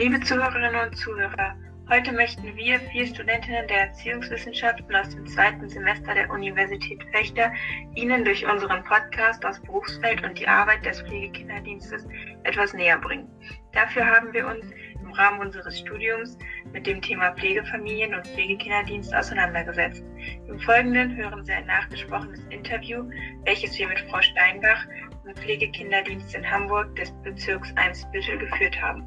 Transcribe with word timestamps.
Liebe 0.00 0.18
Zuhörerinnen 0.20 0.88
und 0.88 0.96
Zuhörer, 0.96 1.54
heute 1.90 2.12
möchten 2.12 2.56
wir, 2.56 2.80
vier 2.90 3.06
Studentinnen 3.06 3.68
der 3.68 3.88
Erziehungswissenschaften 3.88 4.96
aus 4.96 5.10
dem 5.10 5.26
zweiten 5.26 5.68
Semester 5.68 6.14
der 6.14 6.30
Universität 6.30 7.04
Fechter, 7.12 7.52
Ihnen 7.96 8.24
durch 8.24 8.46
unseren 8.46 8.82
Podcast 8.82 9.44
das 9.44 9.60
Berufsfeld 9.60 10.24
und 10.24 10.38
die 10.38 10.48
Arbeit 10.48 10.86
des 10.86 11.02
Pflegekinderdienstes 11.02 12.08
etwas 12.44 12.72
näher 12.72 12.96
bringen. 12.96 13.28
Dafür 13.72 14.06
haben 14.06 14.32
wir 14.32 14.46
uns 14.46 14.64
im 15.02 15.12
Rahmen 15.12 15.40
unseres 15.40 15.78
Studiums 15.78 16.38
mit 16.72 16.86
dem 16.86 17.02
Thema 17.02 17.32
Pflegefamilien 17.32 18.14
und 18.14 18.26
Pflegekinderdienst 18.26 19.14
auseinandergesetzt. 19.14 20.02
Im 20.48 20.58
Folgenden 20.60 21.14
hören 21.14 21.44
Sie 21.44 21.52
ein 21.52 21.66
nachgesprochenes 21.66 22.42
Interview, 22.48 23.04
welches 23.44 23.78
wir 23.78 23.86
mit 23.86 24.00
Frau 24.08 24.22
Steinbach 24.22 24.82
im 25.26 25.34
Pflegekinderdienst 25.34 26.34
in 26.34 26.50
Hamburg 26.50 26.96
des 26.96 27.12
Bezirks 27.22 27.70
Eimsbüttel 27.76 28.38
geführt 28.38 28.80
haben. 28.80 29.06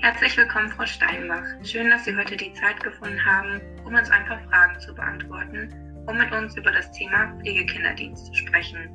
Herzlich 0.00 0.36
willkommen, 0.36 0.68
Frau 0.68 0.86
Steinbach. 0.86 1.42
Schön, 1.64 1.90
dass 1.90 2.04
Sie 2.04 2.16
heute 2.16 2.36
die 2.36 2.52
Zeit 2.52 2.80
gefunden 2.84 3.22
haben, 3.24 3.60
um 3.84 3.92
uns 3.92 4.08
ein 4.10 4.24
paar 4.26 4.38
Fragen 4.48 4.78
zu 4.78 4.94
beantworten, 4.94 5.74
um 6.06 6.16
mit 6.16 6.30
uns 6.30 6.56
über 6.56 6.70
das 6.70 6.88
Thema 6.92 7.36
Pflegekinderdienst 7.40 8.26
zu 8.26 8.34
sprechen. 8.34 8.88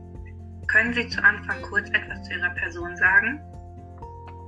Können 0.68 0.94
Sie 0.94 1.06
zu 1.10 1.22
Anfang 1.22 1.62
kurz 1.64 1.90
etwas 1.90 2.24
zu 2.24 2.32
Ihrer 2.32 2.52
Person 2.52 2.96
sagen? 2.96 3.42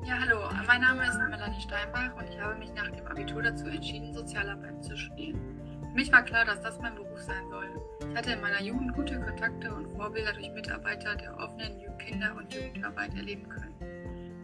Ja, 0.05 0.18
hallo, 0.18 0.40
mein 0.66 0.80
Name 0.80 1.04
ist 1.04 1.18
Melanie 1.18 1.60
Steinbach 1.60 2.16
und 2.16 2.30
ich 2.30 2.40
habe 2.40 2.55
mich 2.55 2.72
nach 2.74 2.90
dem 2.90 3.05
Abitur 3.05 3.44
dazu 3.44 3.68
entschieden, 3.68 4.13
Sozialarbeit 4.13 4.82
zu 4.82 4.96
studieren. 4.96 5.38
Für 5.82 5.96
mich 5.96 6.10
war 6.13 6.24
klar, 6.24 6.46
dass 6.46 6.62
das 6.62 6.80
mein 6.80 6.96
Beruf 6.96 7.20
sein 7.20 7.49
soll. 7.49 7.68
Ich 7.99 8.18
hatte 8.18 8.32
in 8.32 8.40
meiner 8.40 8.62
Jugend 8.62 8.94
gute 8.94 9.20
Kontakte 9.20 9.74
und 9.74 9.94
Vorbilder 9.98 10.32
durch 10.32 10.49
Mitarbeiter 10.52 11.16
der 11.16 11.38
offenen 11.38 11.98
Kinder- 11.98 12.34
und 12.38 12.54
Jugendarbeit 12.54 13.13
erleben 13.13 13.49
können. 13.49 13.75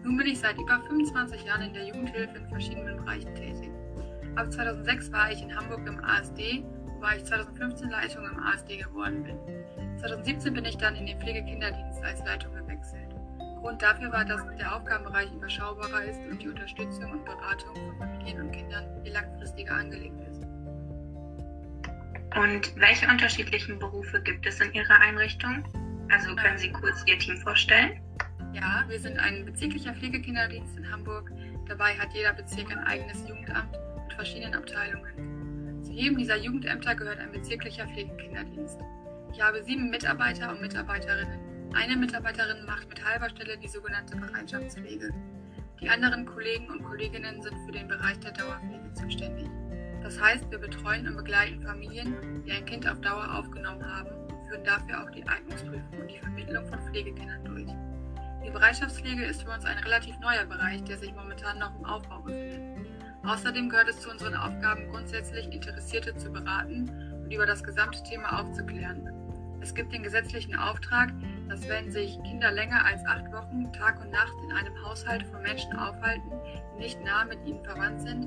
Nun 0.03 0.17
bin 0.17 0.27
ich 0.27 0.39
seit 0.39 0.57
über 0.57 0.81
25 0.87 1.43
Jahren 1.43 1.61
in 1.61 1.73
der 1.73 1.85
Jugendhilfe 1.85 2.37
in 2.37 2.47
verschiedenen 2.49 2.97
Bereichen 2.97 3.33
tätig. 3.35 3.69
Ab 4.35 4.51
2006 4.51 5.11
war 5.11 5.31
ich 5.31 5.41
in 5.41 5.55
Hamburg 5.55 5.85
im 5.87 6.03
ASD, 6.03 6.63
wobei 6.85 7.17
ich 7.17 7.25
2015 7.25 7.89
Leitung 7.89 8.25
im 8.25 8.39
ASD 8.39 8.77
geworden 8.77 9.23
bin. 9.23 9.37
2017 9.99 10.53
bin 10.53 10.65
ich 10.65 10.77
dann 10.77 10.95
in 10.95 11.05
den 11.05 11.19
Pflegekinderdienst 11.19 12.03
als 12.03 12.19
Leitung 12.25 12.53
gewechselt. 12.55 13.09
Grund 13.61 13.81
dafür 13.81 14.11
war, 14.11 14.25
dass 14.25 14.41
der 14.57 14.75
Aufgabenbereich 14.75 15.31
überschaubarer 15.33 16.03
ist 16.03 16.19
und 16.31 16.41
die 16.41 16.49
Unterstützung 16.49 17.11
und 17.11 17.23
Beratung 17.25 17.75
von 17.75 17.97
Familien 17.99 18.41
und 18.41 18.51
Kindern 18.51 18.85
viel 19.03 19.13
langfristiger 19.13 19.75
angelegt 19.75 20.19
ist. 20.31 20.41
Und 22.35 22.75
welche 22.79 23.07
unterschiedlichen 23.07 23.77
Berufe 23.77 24.19
gibt 24.23 24.47
es 24.47 24.59
in 24.61 24.73
Ihrer 24.73 24.99
Einrichtung? 25.01 25.63
Also 26.11 26.35
können 26.35 26.57
Sie 26.57 26.71
kurz 26.71 27.03
Ihr 27.05 27.19
Team 27.19 27.37
vorstellen? 27.37 28.01
Ja, 28.53 28.83
wir 28.87 28.99
sind 28.99 29.17
ein 29.17 29.45
bezirklicher 29.45 29.93
Pflegekinderdienst 29.93 30.77
in 30.77 30.91
Hamburg. 30.91 31.31
Dabei 31.67 31.93
hat 31.97 32.13
jeder 32.13 32.33
Bezirk 32.33 32.69
ein 32.69 32.79
eigenes 32.79 33.27
Jugendamt 33.27 33.71
mit 34.03 34.13
verschiedenen 34.13 34.55
Abteilungen. 34.55 35.81
Zu 35.81 35.93
jedem 35.93 36.17
dieser 36.17 36.35
Jugendämter 36.35 36.95
gehört 36.95 37.19
ein 37.19 37.31
bezirklicher 37.31 37.87
Pflegekinderdienst. 37.87 38.79
Ich 39.31 39.41
habe 39.41 39.63
sieben 39.63 39.89
Mitarbeiter 39.89 40.51
und 40.51 40.61
Mitarbeiterinnen. 40.61 41.39
Eine 41.73 41.95
Mitarbeiterin 41.95 42.65
macht 42.65 42.89
mit 42.89 43.03
halber 43.05 43.29
Stelle 43.29 43.57
die 43.57 43.69
sogenannte 43.69 44.17
Bereitschaftspflege. 44.17 45.13
Die 45.79 45.89
anderen 45.89 46.25
Kollegen 46.25 46.69
und 46.69 46.83
Kolleginnen 46.83 47.41
sind 47.41 47.57
für 47.65 47.71
den 47.71 47.87
Bereich 47.87 48.19
der 48.19 48.33
Dauerpflege 48.33 48.93
zuständig. 48.93 49.47
Das 50.03 50.19
heißt, 50.19 50.51
wir 50.51 50.57
betreuen 50.57 51.07
und 51.07 51.15
begleiten 51.15 51.61
Familien, 51.61 52.43
die 52.45 52.51
ein 52.51 52.65
Kind 52.65 52.87
auf 52.89 52.99
Dauer 52.99 53.33
aufgenommen 53.33 53.85
haben 53.85 54.09
und 54.09 54.47
führen 54.49 54.63
dafür 54.65 55.03
auch 55.03 55.09
die 55.11 55.25
Eignungsprüfung 55.25 56.01
und 56.01 56.11
die 56.11 56.19
Vermittlung 56.19 56.67
von 56.67 56.79
Pflegekindern 56.81 57.45
durch. 57.45 57.90
Die 58.43 58.49
Bereitschaftspflege 58.49 59.23
ist 59.23 59.43
für 59.43 59.51
uns 59.51 59.65
ein 59.65 59.77
relativ 59.79 60.17
neuer 60.19 60.45
Bereich, 60.45 60.83
der 60.83 60.97
sich 60.97 61.13
momentan 61.13 61.59
noch 61.59 61.77
im 61.77 61.85
Aufbau 61.85 62.19
befindet. 62.21 62.61
Außerdem 63.23 63.69
gehört 63.69 63.89
es 63.89 63.99
zu 63.99 64.09
unseren 64.09 64.35
Aufgaben, 64.35 64.89
grundsätzlich 64.89 65.51
Interessierte 65.51 66.15
zu 66.17 66.31
beraten 66.31 66.89
und 67.23 67.31
über 67.31 67.45
das 67.45 67.63
gesamte 67.63 68.01
Thema 68.03 68.39
aufzuklären. 68.39 69.07
Es 69.61 69.75
gibt 69.75 69.93
den 69.93 70.01
gesetzlichen 70.01 70.55
Auftrag, 70.55 71.13
dass 71.47 71.67
wenn 71.69 71.91
sich 71.91 72.17
Kinder 72.23 72.51
länger 72.51 72.83
als 72.83 73.05
acht 73.05 73.31
Wochen 73.31 73.71
Tag 73.73 74.01
und 74.01 74.09
Nacht 74.09 74.33
in 74.43 74.51
einem 74.53 74.73
Haushalt 74.83 75.23
von 75.27 75.43
Menschen 75.43 75.73
aufhalten, 75.77 76.31
die 76.75 76.79
nicht 76.79 77.03
nah 77.03 77.25
mit 77.25 77.45
ihnen 77.45 77.63
verwandt 77.63 78.01
sind 78.01 78.25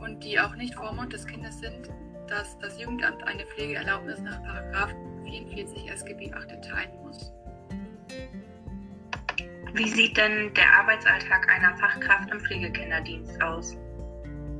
und 0.00 0.22
die 0.22 0.38
auch 0.38 0.54
nicht 0.54 0.74
Vormund 0.74 1.14
des 1.14 1.26
Kindes 1.26 1.60
sind, 1.60 1.88
dass 2.28 2.58
das 2.58 2.78
Jugendamt 2.78 3.26
eine 3.26 3.46
Pflegeerlaubnis 3.46 4.20
nach 4.20 4.38
44 5.24 5.90
SGB 5.90 6.32
8 6.34 6.50
erteilen 6.50 6.90
muss. 7.02 7.32
Wie 9.72 9.88
sieht 9.88 10.16
denn 10.16 10.52
der 10.54 10.80
Arbeitsalltag 10.80 11.48
einer 11.48 11.76
Fachkraft 11.76 12.30
im 12.32 12.40
Pflegekinderdienst 12.40 13.40
aus? 13.40 13.76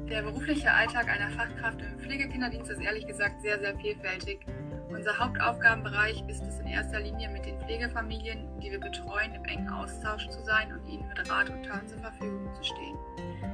Der 0.09 0.23
berufliche 0.23 0.73
Alltag 0.73 1.09
einer 1.09 1.31
Fachkraft 1.31 1.81
im 1.81 1.99
Pflegekinderdienst 1.99 2.71
ist 2.71 2.81
ehrlich 2.81 3.07
gesagt 3.09 3.43
sehr, 3.43 3.59
sehr 3.59 3.77
vielfältig. 3.79 4.39
Unser 4.89 5.19
Hauptaufgabenbereich 5.19 6.23
ist 6.29 6.43
es 6.43 6.61
in 6.61 6.69
erster 6.69 7.01
Linie 7.01 7.29
mit 7.31 7.45
den 7.45 7.59
Pflegefamilien, 7.61 8.61
die 8.61 8.71
wir 8.71 8.79
betreuen, 8.79 9.35
im 9.35 9.45
engen 9.47 9.69
Austausch 9.69 10.29
zu 10.29 10.43
sein 10.45 10.73
und 10.73 10.87
ihnen 10.89 11.09
mit 11.09 11.29
Rat 11.29 11.51
und 11.51 11.65
Tat 11.65 11.89
zur 11.89 11.99
Verfügung 11.99 12.49
zu 12.55 12.63
stehen. 12.63 12.97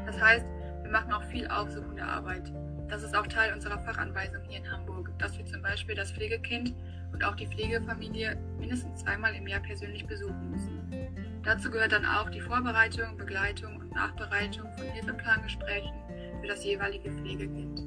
Das 0.04 0.20
heißt, 0.20 0.44
wir 0.82 0.90
machen 0.90 1.12
auch 1.12 1.24
viel 1.24 1.48
aufsuchende 1.48 2.02
Arbeit. 2.02 2.52
Das 2.88 3.02
ist 3.02 3.16
auch 3.16 3.26
Teil 3.26 3.52
unserer 3.52 3.78
Fachanweisung 3.80 4.42
hier 4.48 4.58
in 4.58 4.70
Hamburg, 4.70 5.10
dass 5.18 5.36
wir 5.36 5.44
zum 5.46 5.62
Beispiel 5.62 5.94
das 5.94 6.12
Pflegekind 6.12 6.72
und 7.12 7.24
auch 7.24 7.34
die 7.34 7.46
Pflegefamilie 7.46 8.36
mindestens 8.58 9.00
zweimal 9.00 9.34
im 9.34 9.46
Jahr 9.46 9.60
persönlich 9.60 10.06
besuchen 10.06 10.50
müssen. 10.50 11.42
Dazu 11.42 11.70
gehört 11.70 11.92
dann 11.92 12.04
auch 12.04 12.30
die 12.30 12.40
Vorbereitung, 12.40 13.16
Begleitung 13.16 13.76
und 13.76 13.94
Nachbereitung 13.94 14.70
von 14.76 14.86
Hilfeplangesprächen 14.86 15.92
für 16.40 16.46
das 16.46 16.64
jeweilige 16.64 17.10
Pflegekind. 17.10 17.80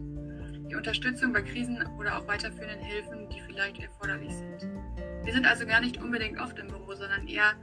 Die 0.70 0.76
Unterstützung 0.76 1.34
bei 1.34 1.42
Krisen 1.42 1.84
oder 1.98 2.18
auch 2.18 2.28
weiterführenden 2.28 2.82
Hilfen, 2.82 3.30
die 3.30 3.42
vielleicht 3.42 3.80
erforderlich 3.80 4.34
sind. 4.34 4.70
Wir 5.24 5.34
sind 5.34 5.46
also 5.46 5.66
gar 5.66 5.82
nicht 5.82 6.02
unbedingt 6.02 6.40
oft 6.40 6.58
im 6.60 6.68
Büro, 6.68 6.94
sondern 6.94 7.28
eher 7.28 7.54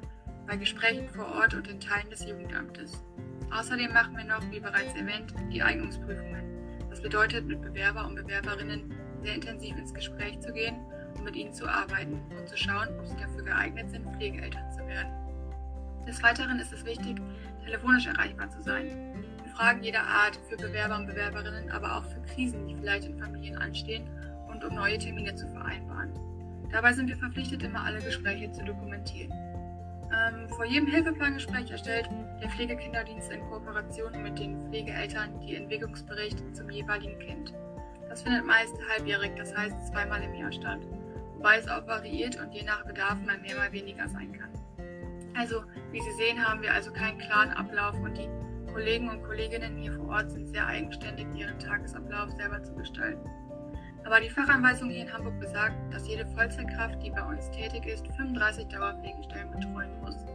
bei 0.46 0.56
Gesprächen 0.56 1.08
vor 1.08 1.26
Ort 1.26 1.54
und 1.54 1.68
in 1.68 1.80
Teilen 1.80 2.10
des 2.10 2.26
Jugendamtes. 2.26 3.02
Außerdem 3.50 3.92
machen 3.92 4.16
wir 4.16 4.24
noch, 4.24 4.42
wie 4.50 4.60
bereits 4.60 4.94
erwähnt, 4.94 5.34
die 5.52 5.62
Eignungsprüfungen. 5.62 6.55
Das 6.96 7.02
bedeutet, 7.02 7.44
mit 7.44 7.60
Bewerber 7.60 8.06
und 8.06 8.14
Bewerberinnen 8.14 8.90
sehr 9.22 9.34
intensiv 9.34 9.76
ins 9.76 9.92
Gespräch 9.92 10.40
zu 10.40 10.50
gehen 10.50 10.76
und 11.14 11.24
mit 11.24 11.36
ihnen 11.36 11.52
zu 11.52 11.68
arbeiten 11.68 12.22
und 12.38 12.48
zu 12.48 12.56
schauen, 12.56 12.88
ob 12.98 13.06
sie 13.06 13.16
dafür 13.16 13.44
geeignet 13.44 13.90
sind, 13.90 14.06
Pflegeeltern 14.16 14.72
zu 14.72 14.78
werden. 14.86 15.12
Des 16.08 16.22
Weiteren 16.22 16.58
ist 16.58 16.72
es 16.72 16.86
wichtig, 16.86 17.18
telefonisch 17.62 18.06
erreichbar 18.06 18.48
zu 18.48 18.62
sein. 18.62 19.14
Für 19.44 19.50
Fragen 19.50 19.82
jeder 19.82 20.04
Art, 20.04 20.40
für 20.48 20.56
Bewerber 20.56 20.96
und 20.96 21.06
Bewerberinnen, 21.06 21.70
aber 21.70 21.98
auch 21.98 22.04
für 22.04 22.22
Krisen, 22.32 22.66
die 22.66 22.76
vielleicht 22.76 23.04
in 23.04 23.18
Familien 23.18 23.58
anstehen 23.58 24.08
und 24.48 24.64
um 24.64 24.74
neue 24.74 24.96
Termine 24.96 25.34
zu 25.34 25.46
vereinbaren. 25.48 26.18
Dabei 26.72 26.94
sind 26.94 27.08
wir 27.08 27.18
verpflichtet, 27.18 27.62
immer 27.62 27.84
alle 27.84 28.00
Gespräche 28.00 28.50
zu 28.52 28.64
dokumentieren. 28.64 29.34
Vor 30.56 30.64
jedem 30.64 30.86
Hilfeplangespräch 30.86 31.70
erstellt 31.70 32.08
der 32.40 32.48
Pflegekinderdienst 32.48 33.30
in 33.30 33.42
Kooperation 33.50 34.22
mit 34.22 34.38
den 34.38 34.58
Pflegeeltern 34.62 35.38
die 35.40 35.54
Entwicklungsbericht 35.54 36.38
zum 36.56 36.70
jeweiligen 36.70 37.18
Kind. 37.18 37.52
Das 38.08 38.22
findet 38.22 38.46
meist 38.46 38.74
halbjährig, 38.88 39.32
das 39.36 39.54
heißt 39.54 39.88
zweimal 39.88 40.22
im 40.22 40.34
Jahr 40.34 40.50
statt, 40.50 40.80
wobei 41.34 41.58
es 41.58 41.68
auch 41.68 41.86
variiert 41.86 42.40
und 42.40 42.52
je 42.52 42.62
nach 42.62 42.86
Bedarf 42.86 43.18
mal 43.26 43.36
mehr, 43.36 43.54
mal 43.56 43.70
weniger 43.70 44.08
sein 44.08 44.32
kann. 44.32 44.48
Also, 45.36 45.62
wie 45.92 46.00
Sie 46.00 46.12
sehen, 46.12 46.42
haben 46.42 46.62
wir 46.62 46.72
also 46.72 46.90
keinen 46.90 47.18
klaren 47.18 47.50
Ablauf 47.50 47.94
und 48.00 48.16
die 48.16 48.30
Kollegen 48.72 49.10
und 49.10 49.22
Kolleginnen 49.24 49.76
hier 49.76 49.92
vor 49.92 50.08
Ort 50.08 50.30
sind 50.30 50.46
sehr 50.46 50.66
eigenständig, 50.66 51.26
ihren 51.34 51.58
Tagesablauf 51.58 52.30
selber 52.30 52.62
zu 52.62 52.74
gestalten. 52.74 53.28
Aber 54.04 54.20
die 54.20 54.30
Fachanweisung 54.30 54.88
hier 54.88 55.02
in 55.02 55.12
Hamburg 55.12 55.38
besagt, 55.38 55.76
dass 55.92 56.08
jede 56.08 56.24
Vollzeitkraft, 56.28 57.02
die 57.02 57.10
bei 57.10 57.22
uns 57.22 57.50
tätig 57.50 57.84
ist, 57.84 58.06
35 58.16 58.68
Dauerpflegestellen 58.68 59.50
betreuen 59.50 60.00
muss. 60.00 60.25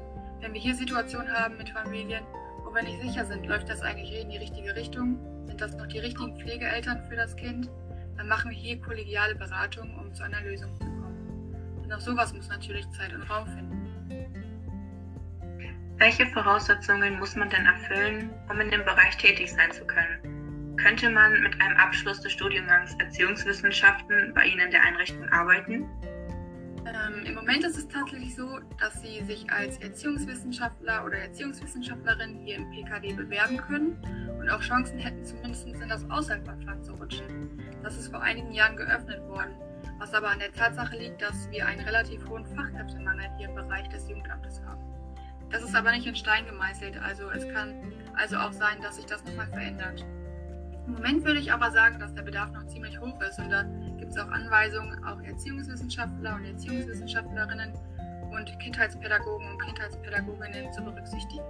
Wenn 0.42 0.54
wir 0.56 0.62
hier 0.62 0.74
Situationen 0.76 1.32
haben 1.32 1.56
mit 1.58 1.70
Familien, 1.70 2.24
wo 2.64 2.74
wir 2.74 2.82
nicht 2.82 3.00
sicher 3.02 3.26
sind, 3.26 3.46
läuft 3.46 3.70
das 3.70 3.82
eigentlich 3.84 4.12
in 4.12 4.30
die 4.30 4.38
richtige 4.38 4.76
Richtung, 4.76 5.20
sind 5.46 5.62
das 5.62 5.76
noch 5.78 5.86
die 5.86 6.00
richtigen 6.00 6.36
Pflegeeltern 6.40 7.04
für 7.08 7.16
das 7.16 7.36
Kind, 7.36 7.70
dann 8.18 8.28
machen 8.28 8.50
wir 8.50 8.58
hier 8.58 8.82
kollegiale 8.82 9.36
Beratungen, 9.36 9.96
um 10.00 10.12
zu 10.14 10.24
einer 10.24 10.42
Lösung 10.42 10.74
zu 10.74 10.86
kommen. 10.86 11.80
Und 11.84 11.94
auch 11.94 12.00
sowas 12.00 12.34
muss 12.34 12.50
natürlich 12.50 12.90
Zeit 12.90 13.14
und 13.14 13.22
Raum 13.30 13.48
finden. 13.48 13.72
Welche 15.98 16.26
Voraussetzungen 16.26 17.20
muss 17.20 17.36
man 17.36 17.52
denn 17.52 17.68
erfüllen, 17.68 18.32
um 18.50 18.60
in 18.60 18.72
dem 18.72 18.84
Bereich 18.84 19.16
tätig 19.18 19.52
sein 19.52 19.72
zu 19.72 19.86
können? 19.86 20.76
Könnte 20.78 21.12
man 21.12 21.40
mit 21.44 21.62
einem 21.62 21.78
Abschluss 21.78 22.20
des 22.22 22.32
Studiengangs 22.32 22.96
Erziehungswissenschaften 22.96 24.34
bei 24.34 24.46
Ihnen 24.46 24.62
in 24.62 24.72
der 24.72 24.84
Einrichtung 24.84 25.30
arbeiten? 25.30 25.86
Ähm, 26.94 27.26
Im 27.26 27.36
Moment 27.36 27.64
ist 27.64 27.78
es 27.78 27.88
tatsächlich 27.88 28.36
so, 28.36 28.60
dass 28.80 29.02
Sie 29.02 29.24
sich 29.24 29.50
als 29.52 29.78
Erziehungswissenschaftler 29.78 31.06
oder 31.06 31.18
Erziehungswissenschaftlerin 31.18 32.40
hier 32.44 32.58
im 32.58 32.70
PKD 32.72 33.14
bewerben 33.14 33.58
können 33.58 33.98
und 34.40 34.50
auch 34.50 34.60
Chancen 34.62 34.98
hätten, 34.98 35.24
zumindest 35.24 35.68
in 35.68 35.88
das 35.88 36.10
Auswahlverfahren 36.10 36.84
zu 36.84 36.94
rutschen. 36.94 37.62
Das 37.82 37.98
ist 37.98 38.10
vor 38.10 38.22
einigen 38.22 38.52
Jahren 38.52 38.76
geöffnet 38.76 39.22
worden, 39.30 39.56
was 40.00 40.14
aber 40.14 40.30
an 40.30 40.40
der 40.40 40.52
Tatsache 40.52 40.98
liegt, 40.98 41.22
dass 41.22 41.50
wir 41.52 41.66
einen 41.66 41.82
relativ 41.82 42.28
hohen 42.28 42.46
Fachkräftemangel 42.46 43.30
hier 43.38 43.50
im 43.50 43.56
Bereich 43.56 43.88
des 43.90 44.10
Jugendamtes 44.10 44.62
haben. 44.66 44.82
Das 45.50 45.64
ist 45.64 45.76
aber 45.76 45.92
nicht 45.92 46.08
in 46.08 46.16
Stein 46.16 46.46
gemeißelt, 46.46 46.98
also 47.02 47.30
es 47.30 47.48
kann 47.54 47.94
also 48.16 48.38
auch 48.38 48.54
sein, 48.54 48.82
dass 48.82 48.98
sich 48.98 49.06
das 49.06 49.24
nochmal 49.24 49.48
verändert. 49.48 50.06
Im 50.88 50.94
Moment 50.94 51.24
würde 51.24 51.40
ich 51.40 51.54
aber 51.54 51.72
sagen, 51.72 52.00
dass 52.00 52.14
der 52.14 52.24
Bedarf 52.24 52.52
noch 52.52 52.66
ziemlich 52.68 53.00
hoch 53.00 53.22
ist 53.22 53.40
und 53.40 53.50
gibt 54.12 54.20
es 54.20 54.28
auch 54.28 54.32
Anweisungen, 54.32 55.06
auch 55.06 55.22
Erziehungswissenschaftler 55.22 56.36
und 56.36 56.44
Erziehungswissenschaftlerinnen 56.44 57.74
und 58.30 58.60
Kindheitspädagogen 58.60 59.48
und 59.48 59.62
Kindheitspädagoginnen 59.62 60.74
zu 60.74 60.84
berücksichtigen. 60.84 61.46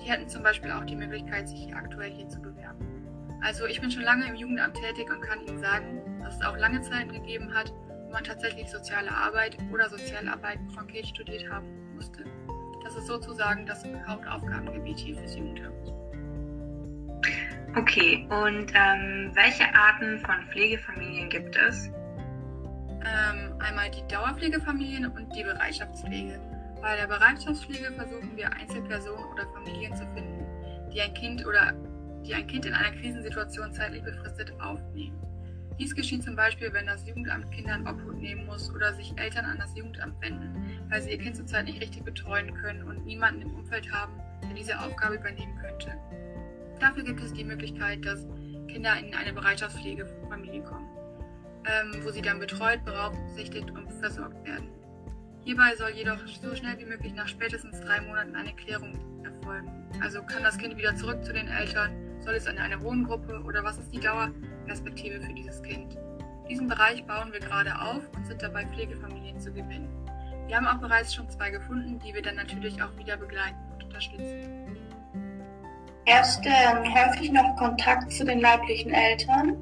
Die 0.00 0.10
hätten 0.10 0.26
zum 0.26 0.42
Beispiel 0.42 0.70
auch 0.70 0.84
die 0.86 0.96
Möglichkeit, 0.96 1.50
sich 1.50 1.74
aktuell 1.74 2.10
hier 2.10 2.26
zu 2.28 2.40
bewerben. 2.40 2.78
Also 3.42 3.66
ich 3.66 3.78
bin 3.78 3.90
schon 3.90 4.04
lange 4.04 4.26
im 4.26 4.36
Jugendamt 4.36 4.74
tätig 4.74 5.10
und 5.10 5.20
kann 5.20 5.46
Ihnen 5.46 5.58
sagen, 5.58 6.00
dass 6.22 6.36
es 6.36 6.42
auch 6.42 6.56
lange 6.56 6.80
Zeiten 6.80 7.12
gegeben 7.12 7.52
hat, 7.52 7.70
wo 8.06 8.12
man 8.12 8.24
tatsächlich 8.24 8.70
soziale 8.70 9.10
Arbeit 9.10 9.58
oder 9.70 9.90
Sozialarbeit 9.90 10.60
konkret 10.74 11.06
studiert 11.06 11.50
haben 11.50 11.94
musste. 11.94 12.24
Das 12.84 12.96
ist 12.96 13.06
sozusagen 13.06 13.66
das 13.66 13.84
Hauptaufgabengebiet 14.06 14.98
hier 14.98 15.16
fürs 15.18 15.36
Jugendamt. 15.36 16.01
Okay, 17.74 18.26
und 18.28 18.70
ähm, 18.74 19.30
welche 19.32 19.64
Arten 19.74 20.18
von 20.18 20.46
Pflegefamilien 20.50 21.30
gibt 21.30 21.56
es? 21.56 21.86
Ähm, 21.86 23.54
einmal 23.60 23.90
die 23.90 24.06
Dauerpflegefamilien 24.08 25.06
und 25.06 25.34
die 25.34 25.42
Bereitschaftspflege. 25.42 26.38
Bei 26.82 26.96
der 26.96 27.06
Bereitschaftspflege 27.06 27.92
versuchen 27.92 28.36
wir 28.36 28.52
Einzelpersonen 28.52 29.24
oder 29.24 29.46
Familien 29.54 29.96
zu 29.96 30.04
finden, 30.14 30.44
die 30.92 31.00
ein 31.00 31.14
Kind 31.14 31.46
oder 31.46 31.72
die 32.26 32.34
ein 32.34 32.46
Kind 32.46 32.66
in 32.66 32.74
einer 32.74 32.94
Krisensituation 33.00 33.72
zeitlich 33.72 34.02
befristet 34.02 34.52
aufnehmen. 34.60 35.18
Dies 35.78 35.94
geschieht 35.94 36.22
zum 36.22 36.36
Beispiel, 36.36 36.70
wenn 36.74 36.86
das 36.86 37.06
Jugendamt 37.06 37.50
Kindern 37.52 37.86
Obhut 37.86 38.18
nehmen 38.18 38.44
muss 38.44 38.70
oder 38.74 38.92
sich 38.92 39.16
Eltern 39.16 39.46
an 39.46 39.58
das 39.58 39.74
Jugendamt 39.74 40.20
wenden, 40.20 40.54
weil 40.90 41.00
sie 41.00 41.12
ihr 41.12 41.18
Kind 41.18 41.36
zurzeit 41.36 41.64
nicht 41.64 41.80
richtig 41.80 42.04
betreuen 42.04 42.52
können 42.54 42.82
und 42.82 43.06
niemanden 43.06 43.42
im 43.42 43.54
Umfeld 43.54 43.90
haben, 43.90 44.12
der 44.42 44.54
diese 44.54 44.78
Aufgabe 44.78 45.14
übernehmen 45.14 45.58
könnte. 45.58 45.96
Dafür 46.80 47.04
gibt 47.04 47.20
es 47.22 47.32
die 47.32 47.44
Möglichkeit, 47.44 48.04
dass 48.04 48.26
Kinder 48.68 48.98
in 48.98 49.14
eine 49.14 49.32
Bereitschaftspflegefamilie 49.32 50.62
kommen, 50.62 50.88
ähm, 51.66 52.04
wo 52.04 52.10
sie 52.10 52.22
dann 52.22 52.38
betreut, 52.38 52.84
beaufsichtigt 52.84 53.70
und 53.70 53.92
versorgt 54.00 54.44
werden. 54.46 54.68
Hierbei 55.44 55.74
soll 55.76 55.90
jedoch 55.90 56.18
so 56.26 56.54
schnell 56.54 56.78
wie 56.78 56.84
möglich 56.84 57.14
nach 57.14 57.26
spätestens 57.26 57.80
drei 57.80 58.00
Monaten 58.00 58.36
eine 58.36 58.52
Klärung 58.54 58.94
erfolgen. 59.24 59.70
Also 60.00 60.22
kann 60.22 60.42
das 60.44 60.56
Kind 60.56 60.76
wieder 60.76 60.94
zurück 60.94 61.24
zu 61.24 61.32
den 61.32 61.48
Eltern, 61.48 61.92
soll 62.20 62.34
es 62.34 62.46
in 62.46 62.58
eine 62.58 62.80
Wohngruppe 62.80 63.42
oder 63.44 63.64
was 63.64 63.78
ist 63.78 63.92
die 63.92 64.00
Dauerperspektive 64.00 65.20
für 65.20 65.32
dieses 65.34 65.62
Kind? 65.62 65.98
Diesen 66.48 66.68
Bereich 66.68 67.04
bauen 67.06 67.32
wir 67.32 67.40
gerade 67.40 67.76
auf 67.80 68.02
und 68.14 68.26
sind 68.26 68.42
dabei, 68.42 68.66
Pflegefamilien 68.66 69.40
zu 69.40 69.52
gewinnen. 69.52 69.88
Wir 70.46 70.56
haben 70.56 70.66
auch 70.66 70.80
bereits 70.80 71.14
schon 71.14 71.28
zwei 71.30 71.50
gefunden, 71.50 71.98
die 71.98 72.14
wir 72.14 72.22
dann 72.22 72.36
natürlich 72.36 72.80
auch 72.82 72.96
wieder 72.96 73.16
begleiten 73.16 73.56
und 73.74 73.84
unterstützen. 73.84 74.76
Erst 76.04 76.44
ähm, 76.44 76.94
häufig 76.94 77.30
noch 77.30 77.56
Kontakt 77.56 78.12
zu 78.12 78.24
den 78.24 78.40
leiblichen 78.40 78.92
Eltern? 78.92 79.56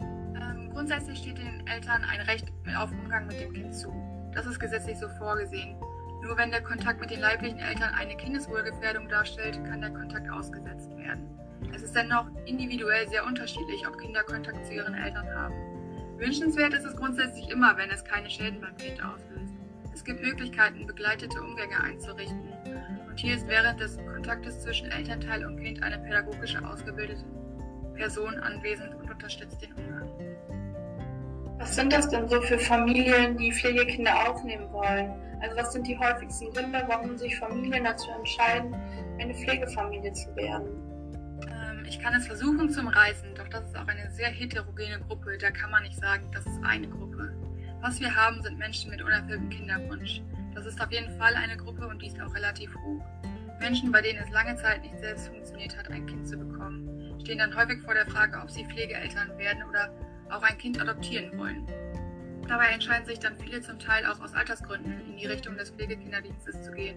Ähm, 0.00 0.70
grundsätzlich 0.72 1.18
steht 1.18 1.38
den 1.38 1.66
Eltern 1.66 2.04
ein 2.04 2.20
Recht 2.22 2.48
auf 2.76 2.90
Umgang 2.90 3.26
mit 3.26 3.40
dem 3.40 3.52
Kind 3.54 3.74
zu. 3.74 3.90
Das 4.34 4.44
ist 4.44 4.60
gesetzlich 4.60 4.98
so 4.98 5.08
vorgesehen. 5.18 5.76
Nur 6.22 6.36
wenn 6.36 6.50
der 6.50 6.62
Kontakt 6.62 7.00
mit 7.00 7.10
den 7.10 7.20
leiblichen 7.20 7.58
Eltern 7.58 7.94
eine 7.94 8.14
Kindeswohlgefährdung 8.14 9.08
darstellt, 9.08 9.58
kann 9.64 9.80
der 9.80 9.90
Kontakt 9.90 10.30
ausgesetzt 10.30 10.94
werden. 10.98 11.26
Es 11.74 11.82
ist 11.82 11.96
dennoch 11.96 12.26
individuell 12.44 13.08
sehr 13.08 13.24
unterschiedlich, 13.24 13.86
ob 13.88 13.98
Kinder 13.98 14.22
Kontakt 14.24 14.66
zu 14.66 14.74
ihren 14.74 14.94
Eltern 14.94 15.28
haben. 15.34 15.54
Wünschenswert 16.18 16.74
ist 16.74 16.84
es 16.84 16.94
grundsätzlich 16.96 17.48
immer, 17.48 17.74
wenn 17.78 17.90
es 17.90 18.04
keine 18.04 18.28
Schäden 18.28 18.60
beim 18.60 18.76
Kind 18.76 19.02
auslöst. 19.02 19.54
Es 19.94 20.04
gibt 20.04 20.20
Möglichkeiten, 20.20 20.86
begleitete 20.86 21.40
Umgänge 21.40 21.80
einzurichten. 21.82 22.49
Hier 23.20 23.34
ist 23.34 23.46
während 23.48 23.78
des 23.78 23.98
Kontaktes 23.98 24.62
zwischen 24.62 24.90
Elternteil 24.90 25.44
und 25.44 25.58
Kind 25.58 25.82
eine 25.82 25.98
pädagogisch 25.98 26.56
ausgebildete 26.56 27.22
Person 27.94 28.34
anwesend 28.40 28.94
und 28.94 29.10
unterstützt 29.10 29.60
den 29.60 29.74
Umgang. 29.74 30.08
Was 31.58 31.76
sind 31.76 31.92
das 31.92 32.08
denn 32.08 32.26
so 32.28 32.40
für 32.40 32.58
Familien, 32.58 33.36
die 33.36 33.52
Pflegekinder 33.52 34.26
aufnehmen 34.26 34.72
wollen? 34.72 35.12
Also 35.42 35.54
was 35.54 35.70
sind 35.74 35.86
die 35.86 35.98
häufigsten 35.98 36.50
Gründe, 36.54 36.82
warum 36.86 37.18
sich 37.18 37.38
Familien 37.38 37.84
dazu 37.84 38.10
entscheiden, 38.10 38.74
eine 39.20 39.34
Pflegefamilie 39.34 40.14
zu 40.14 40.34
werden? 40.36 40.70
Ähm, 41.42 41.84
ich 41.86 42.00
kann 42.00 42.14
es 42.14 42.26
versuchen 42.26 42.70
zum 42.70 42.88
Reißen, 42.88 43.34
doch 43.34 43.48
das 43.48 43.64
ist 43.64 43.76
auch 43.76 43.86
eine 43.86 44.10
sehr 44.12 44.28
heterogene 44.28 44.98
Gruppe. 45.00 45.36
Da 45.36 45.50
kann 45.50 45.70
man 45.70 45.82
nicht 45.82 46.00
sagen, 46.00 46.30
das 46.32 46.46
ist 46.46 46.58
eine 46.64 46.88
Gruppe. 46.88 47.34
Was 47.82 48.00
wir 48.00 48.14
haben, 48.14 48.40
sind 48.40 48.56
Menschen 48.56 48.90
mit 48.90 49.02
unerfülltem 49.02 49.50
Kinderwunsch. 49.50 50.22
Das 50.54 50.66
ist 50.66 50.80
auf 50.80 50.90
jeden 50.90 51.16
Fall 51.18 51.34
eine 51.34 51.56
Gruppe 51.56 51.86
und 51.86 52.02
die 52.02 52.08
ist 52.08 52.20
auch 52.20 52.34
relativ 52.34 52.74
hoch. 52.76 53.04
Menschen, 53.60 53.92
bei 53.92 54.00
denen 54.00 54.18
es 54.18 54.30
lange 54.30 54.56
Zeit 54.56 54.82
nicht 54.82 54.98
selbst 54.98 55.28
funktioniert 55.28 55.76
hat, 55.76 55.90
ein 55.90 56.06
Kind 56.06 56.26
zu 56.26 56.38
bekommen, 56.38 57.14
stehen 57.20 57.38
dann 57.38 57.54
häufig 57.54 57.82
vor 57.82 57.94
der 57.94 58.06
Frage, 58.06 58.40
ob 58.42 58.50
sie 58.50 58.64
Pflegeeltern 58.64 59.36
werden 59.38 59.62
oder 59.68 59.92
auch 60.30 60.42
ein 60.42 60.56
Kind 60.58 60.80
adoptieren 60.80 61.36
wollen. 61.38 61.66
Dabei 62.48 62.68
entscheiden 62.68 63.06
sich 63.06 63.18
dann 63.18 63.38
viele 63.38 63.60
zum 63.60 63.78
Teil 63.78 64.04
auch 64.06 64.20
aus 64.20 64.34
Altersgründen 64.34 65.00
in 65.06 65.16
die 65.16 65.26
Richtung 65.26 65.56
des 65.56 65.70
Pflegekinderdienstes 65.70 66.62
zu 66.62 66.72
gehen. 66.72 66.96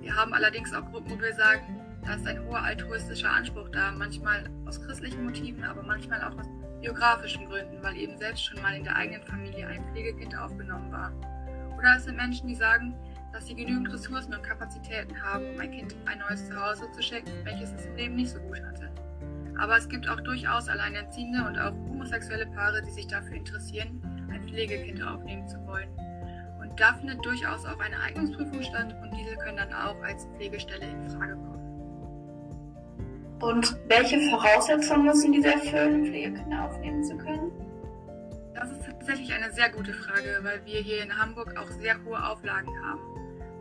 Wir 0.00 0.14
haben 0.14 0.34
allerdings 0.34 0.74
auch 0.74 0.84
Gruppen, 0.90 1.10
wo 1.10 1.20
wir 1.20 1.32
sagen, 1.34 1.80
da 2.04 2.14
ist 2.14 2.26
ein 2.26 2.44
hoher 2.44 2.62
altruistischer 2.62 3.30
Anspruch 3.30 3.70
da, 3.70 3.92
manchmal 3.92 4.44
aus 4.66 4.82
christlichen 4.84 5.24
Motiven, 5.24 5.64
aber 5.64 5.82
manchmal 5.82 6.22
auch 6.22 6.38
aus 6.38 6.46
biografischen 6.80 7.46
Gründen, 7.48 7.82
weil 7.82 7.96
eben 7.96 8.18
selbst 8.18 8.44
schon 8.44 8.60
mal 8.60 8.76
in 8.76 8.84
der 8.84 8.94
eigenen 8.94 9.22
Familie 9.22 9.66
ein 9.66 9.82
Pflegekind 9.92 10.36
aufgenommen 10.36 10.92
war. 10.92 11.12
Oder 11.76 11.96
es 11.96 12.04
sind 12.04 12.16
Menschen, 12.16 12.48
die 12.48 12.54
sagen, 12.54 12.94
dass 13.32 13.46
sie 13.46 13.54
genügend 13.54 13.92
Ressourcen 13.92 14.32
und 14.32 14.42
Kapazitäten 14.42 15.20
haben, 15.22 15.44
um 15.54 15.60
ein 15.60 15.70
Kind 15.70 15.94
ein 16.06 16.18
neues 16.18 16.48
Zuhause 16.48 16.90
zu 16.92 17.02
schenken, 17.02 17.32
welches 17.44 17.72
es 17.72 17.86
im 17.86 17.96
Leben 17.96 18.14
nicht 18.14 18.30
so 18.30 18.38
gut 18.38 18.62
hatte. 18.62 18.90
Aber 19.58 19.76
es 19.76 19.88
gibt 19.88 20.08
auch 20.08 20.20
durchaus 20.20 20.68
Alleinerziehende 20.68 21.44
und 21.44 21.58
auch 21.58 21.72
homosexuelle 21.72 22.46
Paare, 22.46 22.82
die 22.82 22.90
sich 22.90 23.06
dafür 23.06 23.34
interessieren, 23.34 24.00
ein 24.32 24.42
Pflegekind 24.48 25.02
aufnehmen 25.02 25.46
zu 25.48 25.64
wollen. 25.66 25.88
Und 26.60 26.78
da 26.78 26.94
findet 26.94 27.24
durchaus 27.24 27.64
auch 27.66 27.78
eine 27.78 28.00
Eignungsprüfung 28.00 28.62
statt 28.62 28.94
und 29.02 29.10
diese 29.16 29.36
können 29.36 29.56
dann 29.56 29.72
auch 29.72 30.00
als 30.02 30.26
Pflegestelle 30.36 30.86
in 30.86 31.10
Frage 31.10 31.34
kommen. 31.34 31.54
Und 33.40 33.76
welche 33.88 34.20
Voraussetzungen 34.30 35.06
müssen 35.06 35.32
diese 35.32 35.52
erfüllen, 35.52 36.04
Pflegekinder 36.04 36.64
aufnehmen 36.64 37.02
zu 37.04 37.16
können? 37.16 37.63
Das 38.54 38.70
ist 38.70 38.86
tatsächlich 38.86 39.32
eine 39.34 39.50
sehr 39.50 39.68
gute 39.70 39.92
Frage, 39.92 40.38
weil 40.42 40.64
wir 40.64 40.80
hier 40.80 41.02
in 41.02 41.18
Hamburg 41.18 41.56
auch 41.58 41.68
sehr 41.70 42.02
hohe 42.04 42.24
Auflagen 42.24 42.70
haben. 42.84 43.00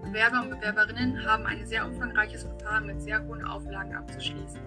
Bewerber 0.03 0.41
und 0.41 0.51
Bewerberinnen 0.51 1.25
haben 1.25 1.47
ein 1.47 1.65
sehr 1.65 1.85
umfangreiches 1.85 2.43
Verfahren 2.43 2.85
mit 2.85 3.01
sehr 3.01 3.23
hohen 3.25 3.43
Auflagen 3.43 3.95
abzuschließen. 3.95 4.61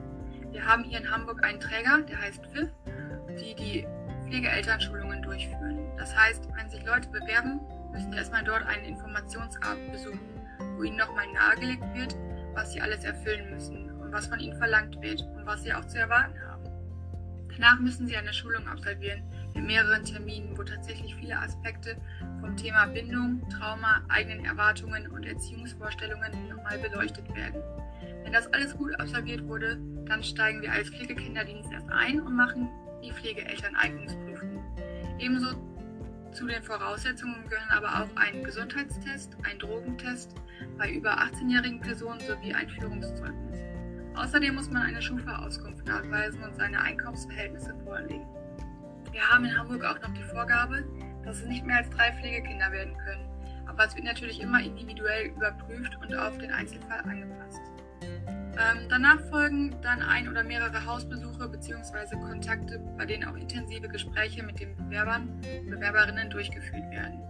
Wir 0.51 0.65
haben 0.65 0.83
hier 0.83 0.99
in 0.99 1.11
Hamburg 1.11 1.45
einen 1.45 1.61
Träger, 1.61 2.03
der 2.03 2.21
heißt 2.21 2.45
FIF, 2.47 2.69
die 3.39 3.55
die 3.55 3.87
Pflegeelternschulungen 4.27 5.23
durchführen. 5.23 5.79
Das 5.97 6.17
heißt, 6.17 6.49
wenn 6.57 6.71
sich 6.71 6.85
Leute 6.85 7.09
bewerben, 7.11 7.61
müssen 7.93 8.11
sie 8.11 8.19
erstmal 8.19 8.43
dort 8.43 8.67
einen 8.67 8.85
Informationsabend 8.85 9.93
besuchen, 9.93 10.21
wo 10.77 10.83
ihnen 10.83 10.97
nochmal 10.97 11.27
nahegelegt 11.33 11.85
wird, 11.95 12.17
was 12.55 12.73
sie 12.73 12.81
alles 12.81 13.05
erfüllen 13.05 13.51
müssen 13.51 13.93
und 14.01 14.13
was 14.13 14.27
von 14.27 14.41
ihnen 14.41 14.57
verlangt 14.59 15.01
wird 15.01 15.23
und 15.23 15.47
was 15.47 15.63
sie 15.63 15.73
auch 15.73 15.85
zu 15.85 15.99
erwarten 15.99 16.35
haben. 16.49 16.65
Danach 17.55 17.79
müssen 17.79 18.09
sie 18.09 18.17
eine 18.17 18.33
Schulung 18.33 18.67
absolvieren 18.67 19.23
in 19.57 19.67
mehreren 19.67 20.05
Terminen, 20.05 20.57
wo 20.57 20.63
tatsächlich 20.63 21.15
viele 21.17 21.39
Aspekte 21.39 21.97
vom 22.41 22.57
Thema 22.57 22.87
Bindung, 22.87 23.43
Trauma, 23.49 24.03
eigenen 24.09 24.45
Erwartungen 24.45 25.09
und 25.09 25.27
Erziehungsvorstellungen 25.27 26.49
nochmal 26.49 26.79
beleuchtet 26.79 27.35
werden. 27.35 27.63
Wenn 28.23 28.33
das 28.33 28.53
alles 28.53 28.77
gut 28.77 28.99
absolviert 29.01 29.47
wurde, 29.47 29.79
dann 30.05 30.23
steigen 30.23 30.61
wir 30.63 30.73
als 30.73 30.91
Pflegekinderdienst 30.91 31.73
erst 31.73 31.89
ein 31.91 32.21
und 32.21 32.35
machen 32.35 32.69
die 33.03 33.13
Pflegeelterneignungsprüfung. 33.13 34.63
Ebenso 35.19 35.47
zu 36.33 36.47
den 36.47 36.63
Voraussetzungen 36.63 37.49
gehören 37.49 37.71
aber 37.71 37.89
auch 38.03 38.17
ein 38.17 38.45
Gesundheitstest, 38.45 39.37
ein 39.43 39.59
Drogentest 39.59 40.35
bei 40.77 40.91
über 40.91 41.19
18-jährigen 41.19 41.81
Personen 41.81 42.21
sowie 42.21 42.53
ein 42.53 42.69
Führungszeugnis. 42.69 43.61
Außerdem 44.17 44.55
muss 44.55 44.71
man 44.71 44.83
eine 44.83 45.01
Schufa-Auskunft 45.01 45.87
nachweisen 45.87 46.43
und 46.43 46.57
seine 46.57 46.81
Einkaufsverhältnisse 46.81 47.75
vorlegen. 47.85 48.27
Wir 49.17 49.27
haben 49.31 49.47
in 49.47 49.59
Hamburg 49.59 49.83
auch 49.83 49.99
noch 50.03 50.13
die 50.13 50.23
Vorgabe, 50.25 50.85
dass 51.25 51.39
es 51.39 51.47
nicht 51.47 51.65
mehr 51.65 51.79
als 51.79 51.89
drei 51.89 52.13
Pflegekinder 52.21 52.71
werden 52.71 52.95
können, 52.99 53.27
aber 53.67 53.87
es 53.87 53.95
wird 53.97 54.05
natürlich 54.05 54.43
immer 54.43 54.61
individuell 54.61 55.29
überprüft 55.29 55.97
und 56.03 56.15
auf 56.15 56.37
den 56.37 56.53
Einzelfall 56.53 57.01
angepasst. 57.01 57.63
Ähm, 58.03 58.87
danach 58.91 59.19
folgen 59.31 59.75
dann 59.81 60.03
ein 60.03 60.29
oder 60.29 60.45
mehrere 60.45 60.85
Hausbesuche 60.85 61.49
bzw. 61.49 62.15
Kontakte, 62.29 62.79
bei 62.99 63.07
denen 63.07 63.25
auch 63.25 63.37
intensive 63.37 63.89
Gespräche 63.89 64.43
mit 64.43 64.61
den 64.61 64.77
Bewerbern 64.77 65.31
und 65.61 65.71
Bewerberinnen 65.71 66.29
durchgeführt 66.29 66.91
werden. 66.91 67.23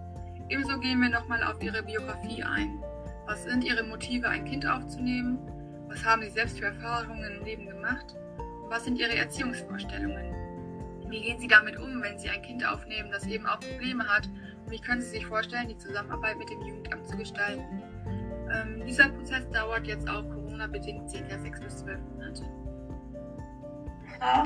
Ebenso 0.48 0.80
gehen 0.80 1.00
wir 1.00 1.10
nochmal 1.10 1.44
auf 1.44 1.62
ihre 1.62 1.84
Biografie 1.84 2.42
ein. 2.42 2.82
Was 3.26 3.44
sind 3.44 3.62
ihre 3.62 3.84
Motive, 3.84 4.28
ein 4.28 4.44
Kind 4.44 4.66
aufzunehmen? 4.66 5.38
Was 5.86 6.04
haben 6.04 6.22
sie 6.22 6.30
selbst 6.30 6.58
für 6.58 6.66
Erfahrungen 6.66 7.36
im 7.38 7.44
Leben 7.44 7.68
gemacht? 7.68 8.16
Und 8.64 8.70
was 8.70 8.82
sind 8.82 8.98
ihre 8.98 9.14
Erziehungsvorstellungen? 9.14 10.45
Wie 11.08 11.22
gehen 11.22 11.38
sie 11.38 11.48
damit 11.48 11.78
um, 11.78 12.02
wenn 12.02 12.18
sie 12.18 12.28
ein 12.28 12.42
Kind 12.42 12.66
aufnehmen, 12.66 13.10
das 13.10 13.26
eben 13.26 13.46
auch 13.46 13.60
Probleme 13.60 14.04
hat? 14.06 14.28
Und 14.64 14.72
wie 14.72 14.80
können 14.80 15.00
sie 15.00 15.08
sich 15.08 15.26
vorstellen, 15.26 15.68
die 15.68 15.78
Zusammenarbeit 15.78 16.36
mit 16.38 16.50
dem 16.50 16.60
Jugendamt 16.62 17.06
zu 17.06 17.16
gestalten? 17.16 17.82
Ähm, 18.52 18.84
dieser 18.86 19.08
Prozess 19.08 19.48
dauert 19.50 19.86
jetzt 19.86 20.08
auch 20.08 20.22
Corona-bedingt 20.22 21.12
ca. 21.12 21.38
6 21.38 21.60
bis 21.60 21.76
12 21.78 21.98
Monate. 22.12 22.42
Ja. 24.20 24.44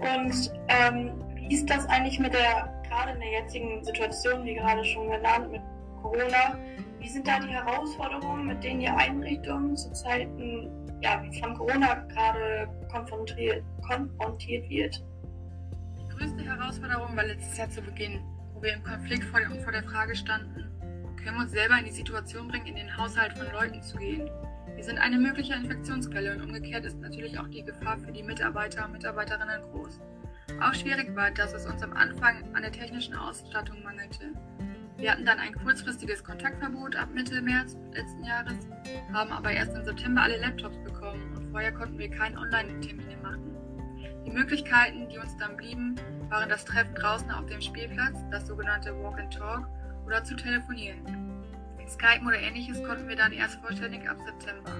Und 0.00 0.52
ähm, 0.68 1.12
wie 1.34 1.54
ist 1.54 1.68
das 1.68 1.86
eigentlich 1.86 2.18
mit 2.18 2.34
der, 2.34 2.72
gerade 2.88 3.12
in 3.12 3.20
der 3.20 3.30
jetzigen 3.30 3.84
Situation, 3.84 4.44
wie 4.44 4.54
gerade 4.54 4.84
schon 4.84 5.10
genannt, 5.10 5.50
mit 5.50 5.62
Corona? 6.02 6.58
Wie 6.98 7.08
sind 7.08 7.26
da 7.26 7.40
die 7.40 7.48
Herausforderungen, 7.48 8.46
mit 8.46 8.62
denen 8.62 8.80
die 8.80 8.88
Einrichtungen 8.88 9.76
zu 9.76 9.92
Zeiten 9.92 10.70
ja, 11.00 11.22
von 11.40 11.54
Corona 11.54 11.94
gerade 12.12 12.68
konfrontiert, 12.90 13.64
konfrontiert 13.86 14.68
wird? 14.68 15.02
Größte 16.18 16.42
Herausforderung 16.42 17.16
war 17.16 17.24
letztes 17.24 17.56
Jahr 17.56 17.70
zu 17.70 17.80
Beginn, 17.80 18.20
wo 18.52 18.60
wir 18.60 18.72
im 18.72 18.82
Konflikt 18.82 19.22
vor 19.22 19.38
der, 19.38 19.50
vor 19.62 19.70
der 19.70 19.84
Frage 19.84 20.16
standen, 20.16 20.64
können 21.16 21.36
wir 21.36 21.42
uns 21.42 21.52
selber 21.52 21.78
in 21.78 21.84
die 21.84 21.92
Situation 21.92 22.48
bringen, 22.48 22.66
in 22.66 22.74
den 22.74 22.96
Haushalt 22.96 23.38
von 23.38 23.46
Leuten 23.52 23.80
zu 23.82 23.96
gehen. 23.98 24.28
Wir 24.74 24.82
sind 24.82 24.98
eine 24.98 25.16
mögliche 25.16 25.54
Infektionsquelle 25.54 26.34
und 26.34 26.42
umgekehrt 26.42 26.84
ist 26.84 26.98
natürlich 26.98 27.38
auch 27.38 27.46
die 27.46 27.62
Gefahr 27.62 27.98
für 27.98 28.10
die 28.10 28.24
Mitarbeiter 28.24 28.86
und 28.86 28.92
Mitarbeiterinnen 28.92 29.62
groß. 29.70 30.00
Auch 30.60 30.74
schwierig 30.74 31.14
war, 31.14 31.30
dass 31.30 31.52
es 31.52 31.66
uns 31.66 31.82
am 31.84 31.92
Anfang 31.92 32.52
an 32.52 32.62
der 32.62 32.72
technischen 32.72 33.14
Ausstattung 33.14 33.80
mangelte. 33.84 34.32
Wir 34.96 35.12
hatten 35.12 35.24
dann 35.24 35.38
ein 35.38 35.54
kurzfristiges 35.54 36.24
Kontaktverbot 36.24 36.96
ab 36.96 37.10
Mitte 37.14 37.40
März 37.40 37.76
letzten 37.92 38.24
Jahres, 38.24 38.66
haben 39.12 39.30
aber 39.30 39.52
erst 39.52 39.76
im 39.76 39.84
September 39.84 40.22
alle 40.22 40.40
Laptops 40.40 40.78
bekommen 40.82 41.36
und 41.36 41.48
vorher 41.52 41.70
konnten 41.70 41.96
wir 41.96 42.10
keine 42.10 42.36
Online-Termine 42.38 43.16
machen. 43.22 43.57
Die 44.28 44.34
Möglichkeiten, 44.34 45.08
die 45.08 45.16
uns 45.16 45.34
dann 45.38 45.56
blieben, 45.56 45.96
waren 46.28 46.50
das 46.50 46.66
Treffen 46.66 46.94
draußen 46.94 47.30
auf 47.30 47.46
dem 47.46 47.62
Spielplatz, 47.62 48.18
das 48.30 48.46
sogenannte 48.46 48.94
Walk 49.02 49.18
and 49.18 49.32
Talk, 49.32 49.66
oder 50.04 50.22
zu 50.22 50.36
telefonieren. 50.36 50.98
Skype 51.88 52.22
oder 52.26 52.38
ähnliches 52.38 52.84
konnten 52.84 53.08
wir 53.08 53.16
dann 53.16 53.32
erst 53.32 53.54
vollständig 53.62 54.06
ab 54.06 54.18
September. 54.26 54.72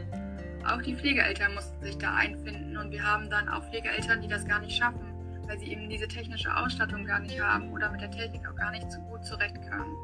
Auch 0.66 0.82
die 0.82 0.94
Pflegeeltern 0.94 1.54
mussten 1.54 1.82
sich 1.82 1.96
da 1.96 2.14
einfinden 2.14 2.76
und 2.76 2.90
wir 2.90 3.02
haben 3.02 3.30
dann 3.30 3.48
auch 3.48 3.64
Pflegeeltern, 3.70 4.20
die 4.20 4.28
das 4.28 4.44
gar 4.44 4.60
nicht 4.60 4.76
schaffen, 4.76 5.14
weil 5.46 5.58
sie 5.58 5.72
eben 5.72 5.88
diese 5.88 6.08
technische 6.08 6.54
Ausstattung 6.54 7.06
gar 7.06 7.20
nicht 7.20 7.40
haben 7.40 7.72
oder 7.72 7.90
mit 7.90 8.02
der 8.02 8.10
Technik 8.10 8.46
auch 8.46 8.56
gar 8.56 8.72
nicht 8.72 8.92
so 8.92 9.00
gut 9.00 9.24
zurechtkamen. 9.24 9.96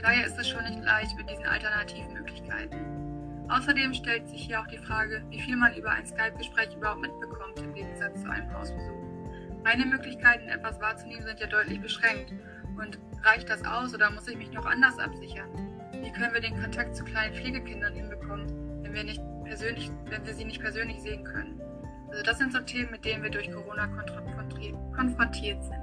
Daher 0.00 0.24
ist 0.24 0.38
es 0.38 0.48
schon 0.48 0.62
nicht 0.62 0.84
leicht 0.84 1.16
mit 1.16 1.28
diesen 1.28 1.46
alternativen 1.46 2.12
Möglichkeiten. 2.12 3.07
Außerdem 3.48 3.94
stellt 3.94 4.28
sich 4.28 4.46
hier 4.46 4.60
auch 4.60 4.66
die 4.66 4.78
Frage, 4.78 5.22
wie 5.30 5.40
viel 5.40 5.56
man 5.56 5.74
über 5.74 5.90
ein 5.90 6.06
Skype-Gespräch 6.06 6.76
überhaupt 6.76 7.00
mitbekommt 7.00 7.58
im 7.58 7.72
Gegensatz 7.72 8.22
zu 8.22 8.30
einem 8.30 8.52
Hausbesuch. 8.52 8.98
Meine 9.64 9.86
Möglichkeiten, 9.86 10.48
etwas 10.48 10.78
wahrzunehmen, 10.80 11.24
sind 11.24 11.40
ja 11.40 11.46
deutlich 11.46 11.80
beschränkt. 11.80 12.32
Und 12.76 12.98
reicht 13.24 13.48
das 13.48 13.64
aus 13.64 13.94
oder 13.94 14.10
muss 14.10 14.28
ich 14.28 14.36
mich 14.36 14.52
noch 14.52 14.66
anders 14.66 14.98
absichern? 14.98 15.48
Wie 15.92 16.12
können 16.12 16.32
wir 16.32 16.40
den 16.40 16.60
Kontakt 16.60 16.94
zu 16.94 17.04
kleinen 17.04 17.34
Pflegekindern 17.34 17.92
hinbekommen, 17.92 18.82
wenn 18.82 18.94
wir, 18.94 19.04
nicht 19.04 19.20
persönlich, 19.44 19.90
wenn 20.06 20.24
wir 20.24 20.34
sie 20.34 20.44
nicht 20.44 20.60
persönlich 20.60 21.00
sehen 21.00 21.24
können? 21.24 21.60
Also 22.10 22.22
das 22.22 22.38
sind 22.38 22.52
so 22.52 22.60
Themen, 22.60 22.90
mit 22.90 23.04
denen 23.04 23.22
wir 23.22 23.30
durch 23.30 23.50
Corona 23.50 23.86
konfrontiert 24.94 25.62
sind. 25.64 25.77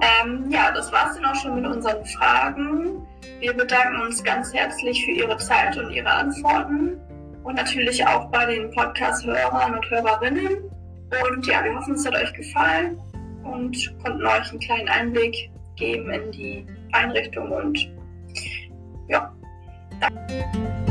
Ähm, 0.00 0.50
ja, 0.50 0.70
das 0.70 0.92
war 0.92 1.08
es 1.08 1.16
dann 1.16 1.24
auch 1.24 1.34
schon 1.34 1.60
mit 1.60 1.66
unseren 1.66 2.04
Fragen. 2.04 3.06
Wir 3.40 3.52
bedanken 3.52 4.00
uns 4.02 4.22
ganz 4.22 4.52
herzlich 4.52 5.04
für 5.04 5.12
Ihre 5.12 5.36
Zeit 5.38 5.76
und 5.76 5.90
Ihre 5.90 6.10
Antworten 6.10 6.96
und 7.44 7.54
natürlich 7.54 8.06
auch 8.06 8.26
bei 8.30 8.46
den 8.46 8.70
Podcast-Hörern 8.72 9.74
und 9.74 9.90
Hörerinnen. 9.90 10.58
Und 11.24 11.46
ja, 11.46 11.64
wir 11.64 11.74
hoffen, 11.74 11.94
es 11.94 12.06
hat 12.06 12.14
euch 12.14 12.32
gefallen 12.34 12.98
und 13.44 13.94
konnten 14.02 14.26
euch 14.26 14.50
einen 14.50 14.60
kleinen 14.60 14.88
Einblick 14.88 15.50
geben 15.76 16.10
in 16.10 16.30
die 16.32 16.66
Einrichtung 16.92 17.50
und 17.50 17.90
ja, 19.08 19.32
danke. 20.00 20.87